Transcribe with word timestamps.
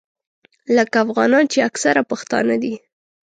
لکه 0.75 0.97
افغانان 1.05 1.45
چې 1.51 1.59
اکثره 1.69 2.01
پښتانه 2.11 2.55
دي. 2.63 2.73